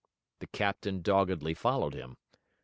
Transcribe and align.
The 0.39 0.47
captain 0.47 1.03
doggedly 1.03 1.53
followed 1.53 1.93
him. 1.93 2.17